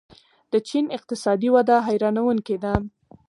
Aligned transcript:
د 0.51 0.53
چین 0.67 0.85
اقتصادي 0.97 1.49
وده 1.55 1.75
حیرانوونکې 1.87 2.57
ده. 2.63 2.73